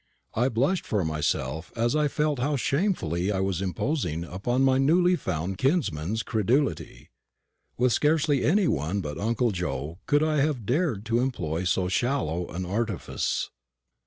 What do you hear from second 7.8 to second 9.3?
scarcely any one but